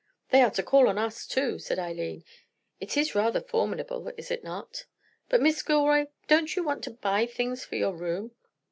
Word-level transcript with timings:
"They 0.31 0.41
are 0.41 0.49
to 0.49 0.63
call 0.63 0.87
on 0.89 0.97
us, 0.97 1.27
too," 1.27 1.59
said 1.59 1.77
Eileen. 1.77 2.23
"It 2.79 2.97
is 2.97 3.13
rather 3.13 3.39
formidable, 3.39 4.11
is 4.17 4.31
it 4.31 4.43
not?" 4.43 4.85
"But, 5.29 5.43
Miss 5.43 5.61
Gilroy, 5.61 6.07
don't 6.27 6.55
you 6.55 6.63
want 6.63 6.83
to 6.85 6.89
buy 6.97 7.27
things 7.27 7.63
for 7.65 7.75
your 7.75 7.93
room?" 7.95 8.31